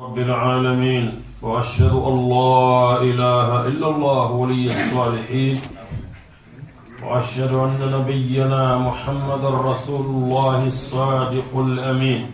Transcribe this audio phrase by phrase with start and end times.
[0.00, 5.60] رب العالمين وأشهد أن لا إله إلا الله ولي الصالحين.
[7.02, 12.30] وأشهد أن نبينا محمد رسول الله الصادق الأمين.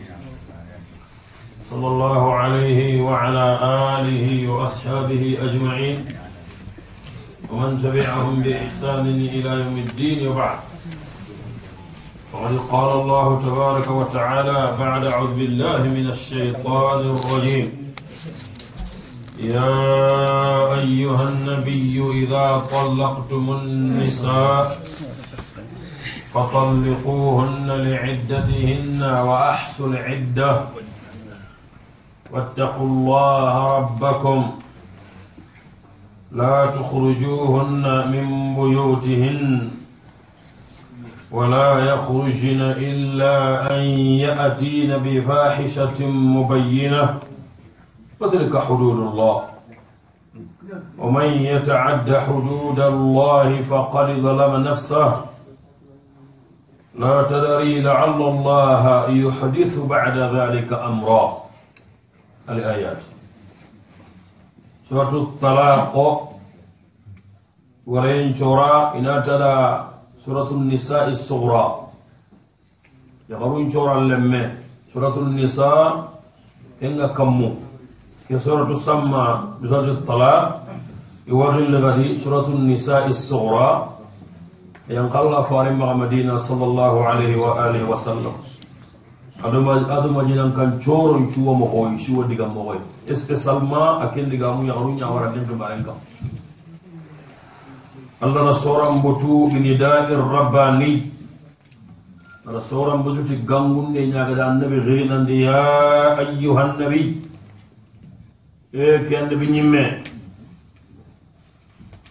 [1.64, 3.46] صلى الله عليه وعلى
[4.00, 6.16] آله وأصحابه أجمعين.
[7.52, 10.58] ومن تبعهم بإحسان إلى يوم الدين وبعد.
[12.32, 17.68] وقد قال الله تبارك وتعالى بعد أعوذ بالله من الشيطان الرجيم.
[19.38, 19.74] يا
[20.78, 24.78] أيها النبي إذا طلقتم النساء
[26.30, 30.50] فطلقوهن لعدتهن وأحسوا العدة
[32.30, 34.50] واتقوا الله ربكم.
[36.32, 39.70] لا تخرجوهن من بيوتهن.
[41.30, 43.82] ولا يخرجن إلا أن
[44.18, 47.18] يأتين بفاحشة مبينة.
[48.20, 49.42] وتلك حدود الله.
[50.98, 55.24] ومن يتعد حدود الله فقد ظلم نفسه.
[56.98, 61.36] لا تدري لعل الله يحدث بعد ذلك أمرا.
[62.50, 62.98] الآيات.
[64.90, 65.94] سورة الطلاق.
[67.86, 68.94] ورين شورا.
[68.98, 69.06] إن
[70.24, 71.64] سورة النساء الصغرى.
[73.30, 74.44] يقرون شورا لما.
[74.92, 75.86] سورة النساء
[76.82, 77.50] إن كمو.
[78.28, 79.26] كسورة تسمى
[79.62, 80.44] بسورة الطلاق.
[81.28, 83.70] يوغي لغدي سورة النساء الصغرى.
[84.90, 88.34] ينقل فارم مدينة صلى الله عليه وآله وسلم.
[89.40, 92.76] aduma aduma jinan kan coron cuwa mogoy cuwa diga mogoy
[93.08, 95.96] spécialement aken diga mu yagaru nya wara den to baren kam
[98.20, 100.94] الله نصورا بطو بنداء الرباني.
[102.46, 105.64] نصورا بطو تقنون نيجا النبي غينا يا
[106.18, 107.04] أيها النبي.
[108.74, 109.84] إيه كان نبي نيمة.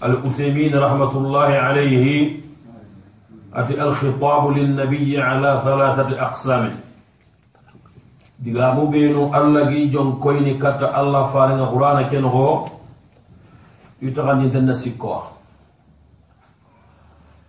[0.04, 2.06] الأثيمين رحمة الله عليه.
[3.54, 6.64] أتي الخطاب للنبي على ثلاثة أقسام.
[8.40, 12.72] digamu benu allah gi jon koyni katta allah faringa qur'ana ken ho
[14.00, 15.39] yutagani danna sikko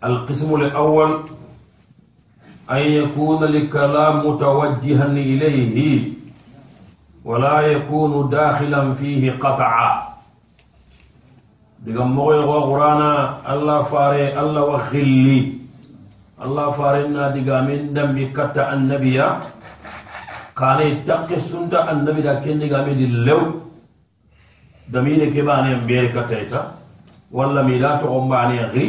[0.04, 1.10] القسم الأول
[2.70, 6.02] أن يكون الكلام متوجها إليه
[7.24, 9.90] ولا يكون داخلا فيه قطعا.
[11.84, 13.12] دغم مغيغو قرانا
[13.52, 15.38] الله فاري الله وخلي.
[16.44, 19.20] الله فارنا دغامين دم بكتا النبي.
[20.56, 23.40] كان يتقي سنت النبي لكن دغامين اللو
[24.88, 26.72] دمين كباني بير كتا
[27.32, 28.86] ولا ميلات عمباني غي.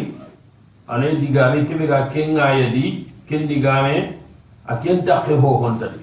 [0.91, 4.19] Ane digame kebe ga kengaya di ken digame
[4.67, 5.99] a ken takke hohontadi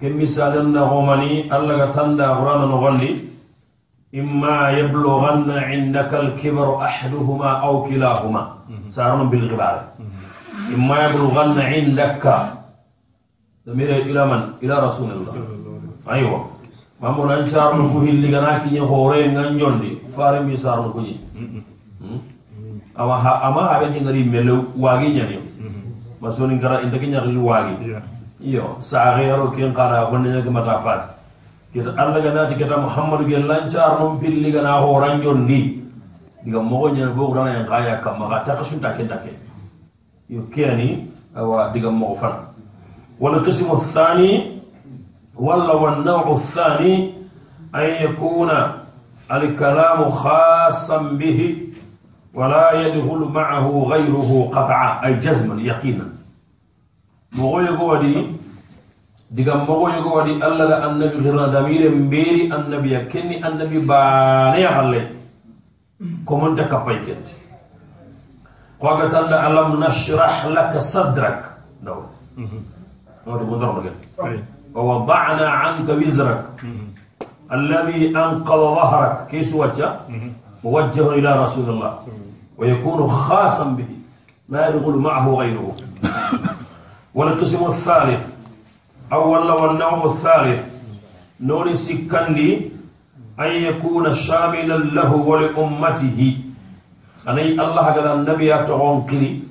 [0.00, 3.10] ken misalen na homani allah ga tanda qur'ana nogondi
[4.20, 8.42] imma yablughanna indaka alkibaru ahaduhuma aw kilahuma
[8.96, 9.82] sarano bilgibare
[10.74, 12.36] imma yablughanna indaka
[13.66, 15.28] damire ila man ila rasulillah
[16.16, 16.40] aywa
[17.00, 21.14] mamo nan charno ko hilligana kiñe hoore nganjondi fare mi sarno ko ñi
[23.00, 25.36] awa ama ha benji ngari melo wagi iya, nyani
[26.20, 27.96] masoni ngara inta kinya ri wagi.
[28.40, 31.16] Iyo saagero ken kara wani ke mata fat
[31.72, 35.80] kita Allah gana ti kita Muhammadu gen lancar rum pilli gana horan jonni
[36.44, 39.32] diga mogo nyani bo gana yang kaya ka ma ta kasun ta kenda ke
[40.28, 42.52] yo iya, ni awa diga mogo fat
[43.16, 44.60] wal qismu thani
[45.36, 47.16] wala wan naw'u thani
[47.72, 48.88] an yakuna
[49.28, 51.70] al kalamu khasan bihi.
[52.34, 56.06] ولا يدخل معه غيره قطعا أي جزما يقينا.
[57.32, 58.14] مغوي قوادي
[59.30, 65.02] ديغام مغوي قوادي ألا لا النبي غير دمير مبيري النبي كني النبي باني غلي.
[66.26, 67.28] كومن تكباي كنت
[68.80, 71.40] قوغت الله ألم نشرح لك صدرك.
[71.82, 72.02] نو.
[74.74, 76.44] ووضعنا عنك وزرك.
[77.52, 79.26] الذي أنقض ظهرك.
[79.30, 79.90] كيس وجه
[80.64, 81.98] موجه إلى رسول الله.
[82.58, 83.88] ويكون خاصا به.
[84.48, 85.72] ما يدخل معه غيره.
[87.14, 88.34] والقسم الثالث.
[89.12, 90.62] أول والنوع الثالث.
[91.40, 92.70] نور سكندي
[93.40, 96.36] أن يكون شاملا له ولأمته.
[97.28, 99.42] أني الله هكذا النبي أتغنقري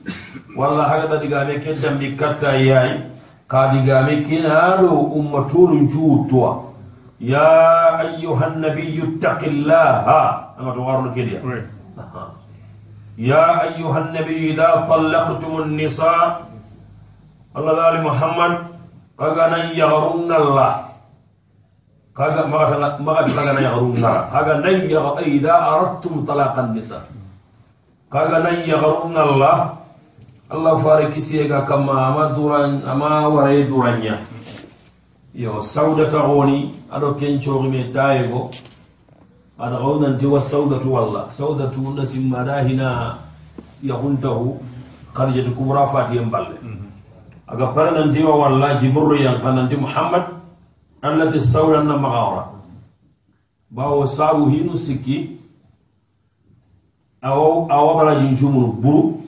[0.58, 3.10] والله هكذا دقامي كنتم بكتا ياي
[3.50, 6.69] قد دقامي كنالو أمتون جوتوا
[7.20, 9.92] يا أيها النبي اتق الله.
[10.60, 11.44] أما تغارون كده.
[13.20, 13.46] يا
[13.76, 16.48] أيها النبي إذا طلقتم النساء.
[17.58, 18.54] الله ذا محمد.
[19.20, 20.72] قَالَ يغرون الله.
[23.04, 25.20] ما قَالَ يغرون الله.
[25.20, 27.04] إذا أردتم طلاق النساء.
[28.08, 29.58] قَالَ يغرون الله.
[30.56, 34.39] الله فارك سيئك كما أما دوران أما وري دورانيا.
[35.40, 38.52] Yo saudata goni aɗo kencoxime dayego
[39.58, 43.16] aɗa xawnanti wa saudatu walla saudatu na simmada hina
[43.82, 44.60] yaxuntahu
[45.16, 46.60] khadijatu kubra fatiyen balle
[47.48, 50.24] aga parenantiwa walla jibrlu yankananti muhammad
[51.02, 52.44] allati saudanna maxawara
[53.72, 55.40] bawo sabu hinu sikki
[57.24, 59.24] awo awa barajin sumunu buru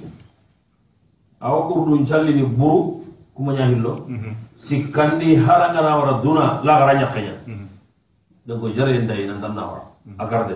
[1.39, 3.00] awa ɓurdun callini buru
[3.41, 4.33] kuma kumañahillo mhm.
[4.57, 7.33] sikkandi harangana wara duna lagara ñakkeña.
[7.47, 7.67] Mhm.
[8.45, 9.83] Donc jarayen dayi nantanna wara.
[10.05, 10.15] Mhm.
[10.21, 10.53] A garde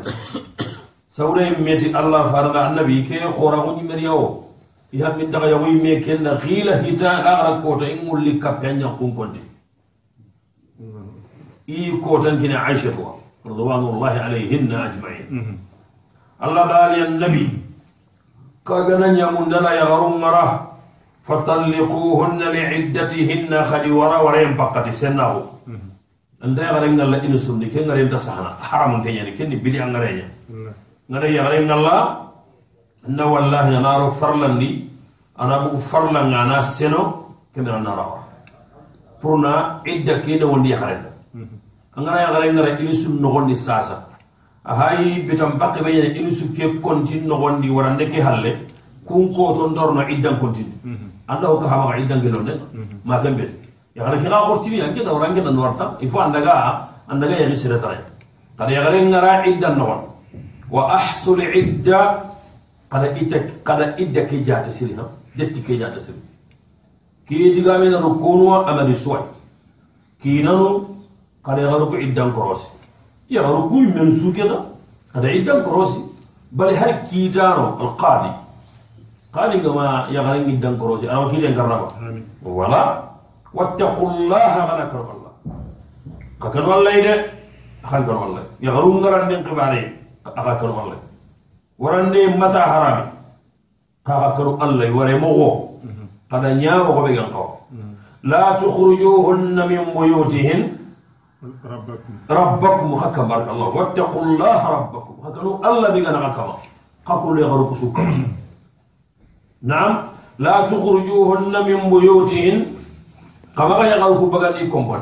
[1.10, 4.46] sawre meti allah faranga annabi ke xoraxu ñimeriya o
[4.94, 9.16] i hammin taxa yaxuy me kenna xiila hita lagara koota i ngulli kappe a ñakkun
[9.16, 9.42] konti.
[11.68, 13.16] I kootankine aishatuwa
[13.46, 15.58] radwanullahi alayhinna ajmain.
[16.40, 17.46] Allah daali annabi
[18.64, 20.75] kagana ñamundana yaxaru ngara
[21.28, 25.42] fatalliquhunna li'iddatihinna khadi wara wara yam pakati sennahu.
[26.46, 30.10] Anda yagare ngalla ina sunni ke ngare sahana haram ke nyani ken ni bidi ngare
[30.18, 30.28] nya
[31.10, 31.96] ngare yagare ngalla
[33.08, 34.70] na wallahi na ro farlandi
[35.42, 37.02] ana bu farlanga na seno
[37.54, 38.20] kemena na rawa
[39.22, 41.02] purna idda ke da wondi yagare
[41.98, 44.06] ngara yagare ngare ina sun no gondi sasa.
[44.66, 45.82] Ahay bitam bakke
[46.86, 48.52] kontin no gondi warande ke halle.
[49.08, 49.30] Kun
[50.10, 50.36] iddan
[51.28, 51.48] anda
[51.98, 52.60] iddan
[53.04, 53.66] ma kambe
[53.96, 57.98] ya gara kira kortini anke da orange da norta ifo andaga andaga ya gisira tare
[58.58, 60.00] kada ya gara ngara iddan non
[60.70, 62.02] wa ahsul idda
[62.92, 66.20] kada idda kada idda ke jata siri ha detti ke jata siri
[67.28, 69.24] ki diga men no kono amadi suwai
[70.22, 70.70] ki nanu
[71.46, 72.68] kada ya gara ko iddan korosi
[73.30, 74.58] ya gara ko men suketa
[75.14, 76.02] kada iddan korosi
[76.52, 78.32] bal har kitano alqadi
[79.36, 81.88] قال كما يغرين جدا كروسي أنا كيلين كرنبا
[82.58, 82.84] ولا
[83.54, 85.32] واتقوا الله غنا كرم الله.
[86.40, 87.14] كرم الله إذا
[87.84, 88.44] خان كرم الله.
[88.68, 89.84] يغرون غران من قباري
[90.40, 91.00] أخا كرم الله.
[91.84, 93.00] ورندي متى حرام
[94.08, 95.40] كاغا كرم الله ورمو
[96.32, 97.46] قد نيامو بيغان قو
[98.32, 100.62] لا تخرجوهن من بيوتهن.
[101.76, 102.14] ربكم.
[102.40, 103.68] ربكم هكا بارك الله.
[103.78, 105.14] واتقوا الله ربكم.
[105.26, 106.44] هكا الله بيغان هكا
[107.08, 108.06] قاكل يغرق سوكا.
[109.66, 109.94] نعم.
[110.40, 112.58] لا تخرجوهن من بيوتهن.
[113.58, 115.02] كما يقول بغني كومبون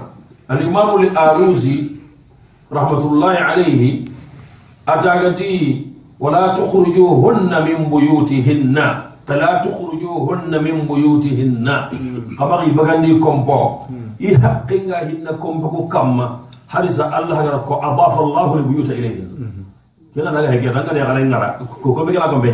[0.51, 1.77] الإمام الآلوزي
[2.73, 3.81] رحمة الله عليه
[4.87, 5.57] اتاغتي
[6.19, 8.77] ولا تخرجوهن من بيوتهن.
[9.27, 11.67] فلا تخرجوهن من بيوتهن.
[12.39, 13.61] كما بغني كومبو
[14.19, 16.27] يحقنا هن كومبو كما
[16.69, 19.27] حرز الله غرق أضاف الله البيوت إليهن.
[20.15, 20.65] كنا نغا هيك.
[20.69, 21.49] نغا يغلا نغا
[21.83, 22.51] كوكو بيغلا كومبي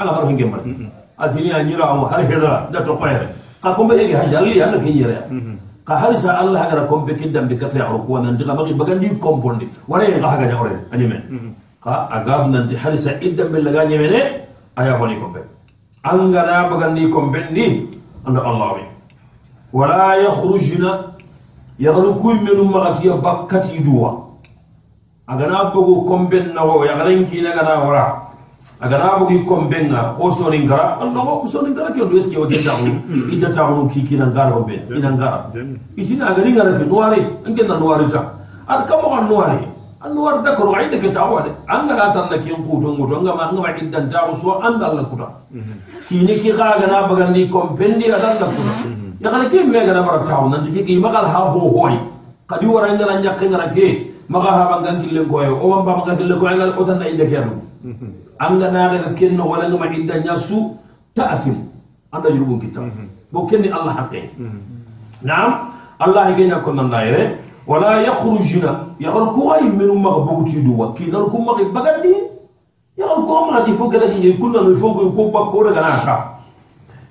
[0.00, 0.62] أنا بارو هنجي مر
[1.18, 3.28] atini anyira amu hari hedra da to qayre
[3.62, 5.18] ka kombe egi hajarli yalla kinyira
[5.86, 9.66] ka hari sa allah gara kombe kidam bi katya ruku nan diga magi bagandi kompondi
[9.88, 11.18] wala ga haga ja ore anyime
[11.84, 14.22] ka agab nan di hari sa iddam bil laga nyime ne
[14.76, 15.40] aya woni kombe
[16.02, 17.66] angara bagandi kombe ni
[18.26, 18.84] anda allah wi
[19.72, 21.14] wala yakhrujna
[21.78, 24.24] yaghlukum min ummati bakati duwa
[25.26, 28.04] agana bogo kombe nawo na ga na wara
[28.80, 33.30] agana bogi kombenga o soningara alnoxo soningara ke ondu est ce que o detaxunu hmm.
[33.32, 34.96] i detaxunu kikina ngara o ɓen hmm.
[34.98, 35.50] ina ngara.
[35.54, 35.76] Hmm.
[35.96, 38.34] Itina agaringarati noiri a ngenna noiri ta.
[38.68, 39.68] Ad kamoxa noiri
[40.00, 41.50] a noir d' accord waxa i deke taxuwa de.
[41.68, 45.28] A ngana tanna ken xuuto nguto angama angama iddantaxu so an dalla kuta
[46.08, 48.74] kiine ki xa agana bagandi compendi a dalla kuta
[49.22, 51.94] yaxana ke me gana mara taxu nanti ke ki maxal xa xooxooy
[52.50, 53.86] xadi wara ngana ñaqe ngana ke
[54.28, 57.58] maxa xaɓangan killenkoye o wambamaga killenkoye ngal o tanna i ndeke a dug
[58.40, 60.58] أنا نانا كن ولا نما عند ناسو
[61.14, 61.56] تأثم
[62.14, 62.90] أنا جربون كتاب
[63.32, 64.26] بوكني الله حقين
[65.22, 65.52] نعم
[66.04, 67.24] الله يجينا كنا نايرة
[67.66, 72.14] ولا يخرجنا يخرج كواي من أمك بقتي دوا كي نركم ما يبغاني
[72.98, 76.18] يخرج كواي ما تفوق لك يكون لنا يفوق يكوب كورة جناحها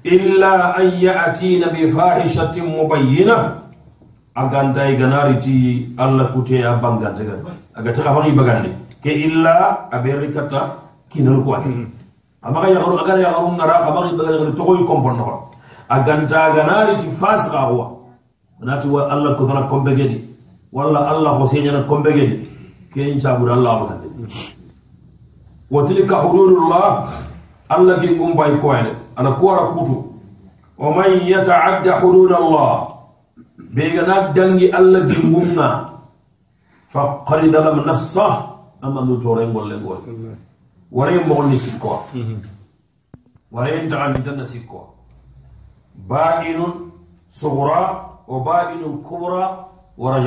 [0.05, 3.37] إلا أن يأتينا بفاحشة مبينة
[4.37, 5.57] أغان داي غناري تي
[5.99, 7.39] الله كوتي أبان غاتغان
[7.77, 8.71] أغاتغا فغي بغاني
[9.03, 9.55] كي إلا
[9.95, 10.82] أبيري كتا
[11.13, 11.85] kinal ko ani
[12.41, 15.25] amaga ya garu agara ya garu ngara xamari bagandi to koy kompon no
[15.89, 17.85] aganta ganariti fasqa huwa
[18.59, 20.17] nati wa allah ko dana kombe gedi
[20.73, 22.35] walla allah ko senyana kombe gedi
[22.89, 24.07] ke incha bur allah bagandi
[25.69, 26.89] wa tilka hududullah
[27.69, 30.01] allah gi gumbay ko ene ana kuwara kutu
[30.81, 32.89] wa man yata'adda hududallah
[33.73, 35.05] begana dangi allah
[40.93, 42.37] warai mo ni sikko mhm.
[43.49, 44.93] wara ta ni dan sikko
[46.05, 46.93] ba'inun
[47.33, 47.81] sughra
[48.29, 49.65] wa ba'inun kubra
[49.97, 50.21] wa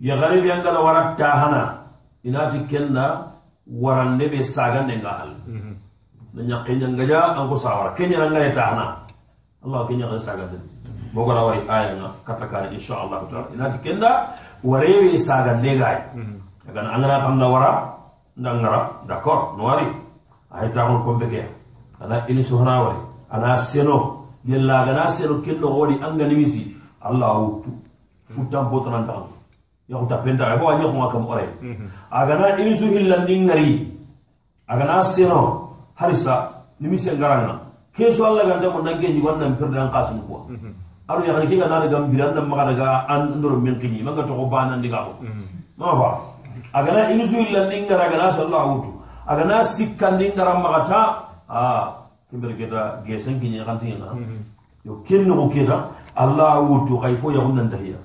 [0.00, 1.88] ya garib yang kala wara tahana
[2.24, 3.32] inati kenna
[3.68, 5.72] wara nebe sagan ne ngal mhm.
[6.36, 9.04] na nyaqin ngaja an ko sawara kenya ngaya tahana
[9.64, 10.60] allah kenya ngal sagan ne
[11.16, 14.10] mogora wari aya na katakara insha allah ta'ala inati kenna
[14.64, 15.72] warebe sagan ne
[16.76, 17.72] kan angara tan na wara
[18.36, 19.88] ndangara d'accord noari
[20.52, 21.42] ay taxul ko beke
[22.02, 23.00] ana ini sohna wari
[23.32, 26.62] ana seno yella gana seno kello wori anga nimisi
[27.00, 27.70] allah wutu
[28.28, 29.24] futam botanan tan
[29.88, 31.46] ya uta penta ay bo anyo ko kam ore
[32.12, 33.88] agana ini su hillan ngari
[34.68, 35.40] agana seno
[35.96, 36.34] harisa
[36.80, 37.54] nimisi ngaranga
[37.96, 40.44] keso allah ganda mo nagge ni wannan pirdan qasim ko
[41.08, 44.26] alu ya kan kinga na daga biran nan maka daga an ndoro min kini manga
[44.28, 45.12] to ko banan diga ko
[45.78, 46.08] ma fa
[46.72, 48.90] agana inusuillan ɗin gara agana sallo a wutu
[49.26, 50.98] agana sikkan ɗin gara magata
[51.48, 51.60] a
[52.30, 54.06] kember keta gesen kiñe xantiñena
[54.84, 57.98] yo ken noxu keta allah a wutu xay fo yaxun nan tahiya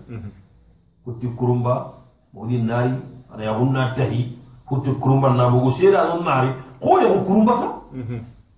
[1.06, 1.94] hutti kurumba
[2.34, 2.94] moni naari
[3.34, 4.38] ana yaxun na tahi
[4.70, 6.50] hutti kurumba na bogo seeda anon naari
[6.82, 7.68] xo yaxu kurumbata?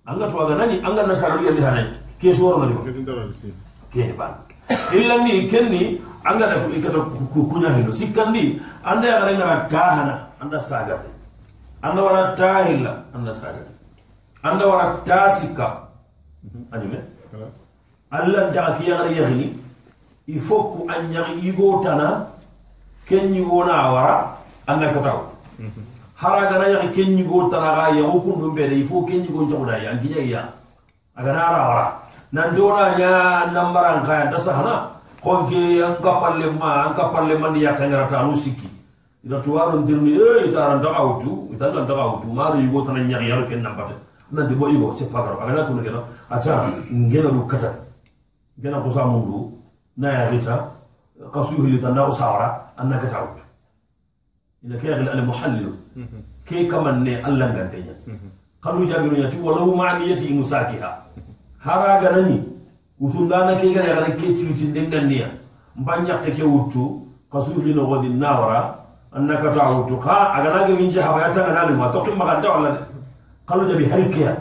[0.06, 1.86] Anga to aganani anga nasarariyandi xanay
[2.20, 2.80] ke soorongariba
[3.94, 4.34] teban
[4.92, 11.08] illandi kenni angada ikata kuñahilo sikkandi anda yagara ngara kahana anda sagade
[11.82, 13.70] anda wara tahilla anda sagade
[14.42, 15.68] anda wara ta sikka
[16.74, 16.98] añume
[18.10, 19.46] allantaxa kiyagara yahini
[20.26, 22.26] il faut ku a ñaxi igotana
[23.06, 24.14] kenñigona wara
[24.66, 25.20] anda kataw
[25.60, 25.82] mhm.
[26.16, 30.40] hara gana yaxi kenñigotanaxa yaxu kundum ɓeede il faut kenñigon coxunayi an kiñagiya
[31.16, 32.03] agana ara wara.
[32.32, 33.14] nandora ya
[33.52, 38.68] nambaran kaya dasa hana konki angka parlema angka parlema ni yakanya rata alusiki
[39.24, 43.28] ina tuwaro ndirmi e eh, itaran da autu itaran da itu mari yugo tana nyari
[43.30, 43.94] yaro ken nambata
[44.32, 46.00] nandi bo yugo se pagaro agana kunu kena.
[46.30, 47.72] Ata ngena du kata
[48.60, 49.52] ngena kusa mundu
[49.96, 50.70] na ya rita
[51.32, 53.38] qasuhi li tanna usawara annaka ta'ud
[54.64, 55.72] ina kaya al muhallil
[56.44, 57.94] ke kaman ne allah gandenya
[58.60, 60.90] kalu jabiru yati walau ma'niyati musakiha
[61.64, 62.42] hara ganani
[63.00, 65.28] wutundana ke gana yagara ke cigitinden ganniya
[65.76, 67.00] mpan ñakke ke kasur
[67.32, 68.74] kasurli nogodi nawara
[69.12, 72.86] annakato a wuttu ha aganage min jahabayatangananima tokin maganta walla wala
[73.46, 74.36] kalu jabi harikeya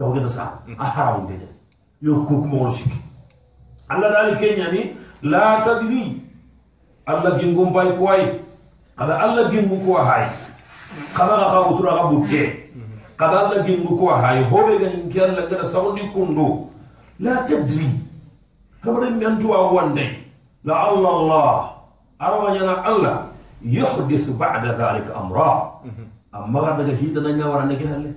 [0.00, 1.48] yagogena sa a haramundede
[2.02, 2.98] yo kukumogono shiki
[3.88, 6.28] allah dani keñani la tadri.
[7.08, 8.28] Allah gingum pay kuwayi
[8.92, 10.28] kada allah gingu kuwa hay
[11.16, 12.42] kamaga ka wutura ka butte
[13.18, 16.70] kada Allah gingu ko hay hobe ga nin kiyar la gara sawndi kundo
[17.18, 17.90] la tadri
[18.82, 20.06] kamar mi antu wa wande
[20.64, 21.14] la Allah.
[21.18, 21.54] Allah
[22.18, 23.16] arwa yana Allah.
[23.62, 25.82] Yuhdithu ba'da dhalika amra.
[26.32, 28.10] Amma ga daga hida nan yawara ne halle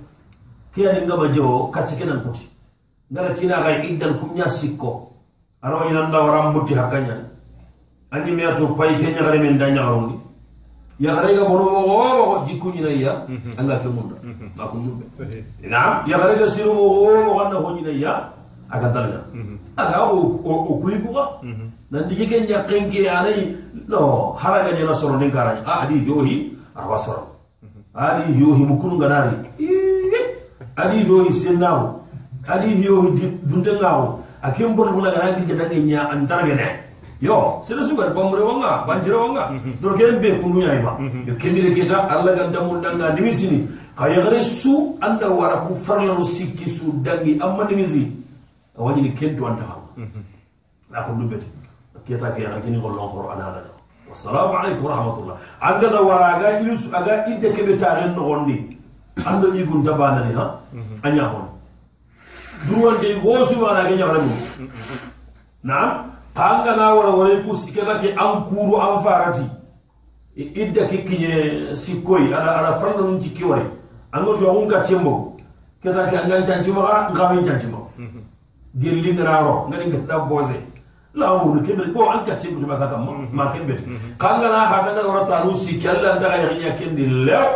[0.74, 2.46] kiya ni ngama jo kacce kenan kuti
[3.10, 5.10] ngala kina ga iddal kunya sikko
[5.62, 7.26] arwa yana ndawara mbuti hakanya.
[8.14, 10.21] Anyi mi atu pay kenya gare men danya garundi
[10.99, 13.21] ya gare ga bono mo mo ko jikku ni ya
[13.57, 14.17] anga ke munda
[14.57, 16.85] ma ko nyumbe صحيح na ya gare ga siru mo
[17.25, 18.33] mo ganna ho ni ya
[18.69, 19.21] aga dalga
[19.77, 21.37] aga o o kuy buga
[21.91, 23.53] nan digi ken ya kenke anai
[23.87, 27.23] no haraga ni na soro nin karanya a adi yohi arwa soro
[27.93, 29.37] adi yohi mukunu ganari
[30.81, 32.01] adi yohi sennawo
[32.49, 36.67] adi yohi dundengawo akin bor bula ga adi jada nya antarga ne
[37.22, 39.78] yo sene sugar bambure wonga banjire wonga mhm.
[39.80, 41.28] doro kenen be kunduñayima mhm.
[41.28, 46.66] yo kembire keta allah gan dammuɗanga nimisini ka yagre su allah wara ku farlano sikki
[46.70, 48.10] su dangi amma nimisi
[48.76, 50.22] a wañini kento antaxa mhm.
[50.92, 51.46] a ko dumbete
[52.06, 53.70] keta ke yaxa kini xollon xoro ananaga
[54.12, 55.36] wassalamu aleykum warahmatullah.
[55.60, 58.76] Angana wara aga ilus aga idde keɓe taxen noxondi
[59.26, 60.44] ando ɗigun dabanani ha?
[61.02, 61.46] A ñaxon
[62.68, 64.38] durwante woosumanaga ñaxre mum
[65.64, 66.12] naam?
[66.36, 69.46] an gana warawarai ku sike kake an kuru an farati.
[70.36, 73.66] Idda kikkiñe sikkoi aɗa aɗa farda num jikki wari.
[74.12, 75.32] An ga tuwa kun ka cembo.
[75.82, 78.20] Keta ke angan cantimaxa nxamen cantima mhm.
[78.78, 80.54] gelli ngararo ngani gata bose
[81.14, 83.52] lawuru kembe ko an ka cembo ma kaka ma mhm.
[83.52, 84.14] kembe mhm.
[84.18, 87.46] kan gana hata ngana wara tanu sikki alla anta ga yaxiña kendi lew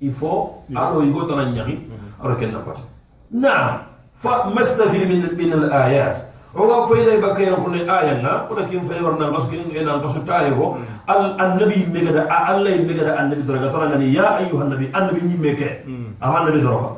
[0.00, 1.74] il faut aɗo yigotana ñaxi
[2.22, 2.82] aɗo kenna pati.
[3.32, 3.78] Naam
[4.12, 6.16] fa mastafir min al ayat
[6.54, 9.98] oga fayda ba kay ko ne aya nga ko kin fay warna ngas kin ena
[9.98, 10.66] ngasu tayo ko
[11.10, 15.82] al annabi megada allah megada annabi daraga tara ngani ya ayuha annabi annabi ni meke
[16.22, 16.88] ama annabi daraga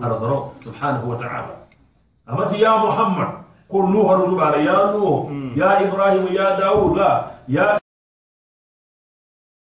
[0.00, 1.52] ala daro subhanahu wa ta'ala
[2.32, 4.24] amati ya muhammad ko nuhu haru
[4.64, 5.12] ya nuhu
[5.52, 7.12] ya ibrahim ya daud la
[7.44, 7.76] ya